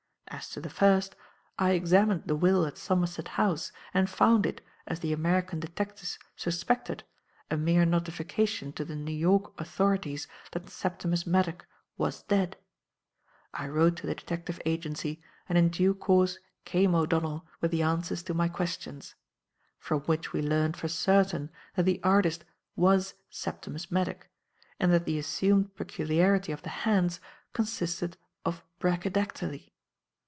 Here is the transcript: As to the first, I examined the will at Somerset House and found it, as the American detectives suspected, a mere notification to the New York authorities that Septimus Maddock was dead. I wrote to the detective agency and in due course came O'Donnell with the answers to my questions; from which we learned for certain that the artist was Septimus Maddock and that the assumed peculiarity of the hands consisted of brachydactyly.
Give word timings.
As 0.33 0.49
to 0.51 0.61
the 0.61 0.69
first, 0.69 1.13
I 1.59 1.71
examined 1.71 2.23
the 2.25 2.37
will 2.37 2.65
at 2.65 2.77
Somerset 2.77 3.27
House 3.27 3.73
and 3.93 4.09
found 4.09 4.45
it, 4.45 4.61
as 4.87 5.01
the 5.01 5.11
American 5.11 5.59
detectives 5.59 6.17
suspected, 6.37 7.03
a 7.51 7.57
mere 7.57 7.83
notification 7.85 8.71
to 8.73 8.85
the 8.85 8.95
New 8.95 9.11
York 9.13 9.51
authorities 9.59 10.29
that 10.53 10.69
Septimus 10.69 11.27
Maddock 11.27 11.67
was 11.97 12.23
dead. 12.23 12.55
I 13.53 13.67
wrote 13.67 13.97
to 13.97 14.07
the 14.07 14.15
detective 14.15 14.61
agency 14.65 15.21
and 15.49 15.57
in 15.57 15.67
due 15.67 15.93
course 15.93 16.39
came 16.63 16.95
O'Donnell 16.95 17.45
with 17.59 17.71
the 17.71 17.81
answers 17.83 18.23
to 18.23 18.33
my 18.33 18.47
questions; 18.47 19.15
from 19.79 19.99
which 20.03 20.31
we 20.31 20.41
learned 20.41 20.77
for 20.77 20.87
certain 20.87 21.51
that 21.75 21.83
the 21.83 22.01
artist 22.03 22.45
was 22.77 23.15
Septimus 23.29 23.91
Maddock 23.91 24.29
and 24.79 24.93
that 24.93 25.03
the 25.03 25.19
assumed 25.19 25.75
peculiarity 25.75 26.53
of 26.53 26.61
the 26.61 26.69
hands 26.69 27.19
consisted 27.53 28.15
of 28.45 28.63
brachydactyly. 28.79 29.67